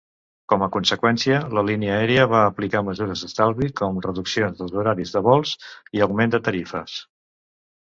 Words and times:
Com 0.51 0.63
a 0.67 0.69
conseqüència, 0.75 1.41
la 1.57 1.63
línia 1.67 1.97
aèria 1.97 2.23
va 2.31 2.39
aplicar 2.53 2.81
mesures 2.89 3.23
d'estalvi, 3.27 3.69
com 3.83 4.01
reduccions 4.07 4.59
dels 4.65 4.75
horaris 4.83 5.15
dels 5.19 5.27
vols 5.31 5.55
i 5.99 6.05
augment 6.09 6.37
de 6.37 6.43
tarifes. 6.51 6.99